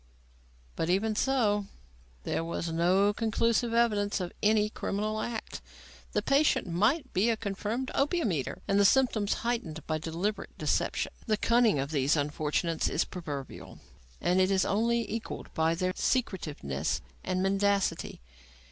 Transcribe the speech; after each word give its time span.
But 0.75 0.89
even 0.89 1.15
so, 1.15 1.67
there 2.23 2.43
was 2.43 2.71
no 2.71 3.13
conclusive 3.13 3.71
evidence 3.71 4.19
of 4.19 4.33
any 4.41 4.67
criminal 4.67 5.21
act. 5.21 5.61
The 6.13 6.23
patient 6.23 6.65
might 6.65 7.13
be 7.13 7.29
a 7.29 7.37
confirmed 7.37 7.91
opium 7.93 8.31
eater, 8.31 8.63
and 8.67 8.79
the 8.79 8.83
symptoms 8.83 9.31
heightened 9.45 9.85
by 9.85 9.99
deliberate 9.99 10.57
deception. 10.57 11.11
The 11.27 11.37
cunning 11.37 11.77
of 11.77 11.91
these 11.91 12.15
unfortunates 12.17 12.89
is 12.89 13.05
proverbial 13.05 13.77
and 14.19 14.41
is 14.41 14.65
only 14.65 15.07
equalled 15.07 15.53
by 15.53 15.75
their 15.75 15.93
secretiveness 15.95 17.01
and 17.23 17.43
mendacity. 17.43 18.21